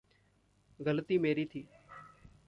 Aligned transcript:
गलती 0.79 1.17
मेरी 1.17 1.45
थी। 1.45 1.67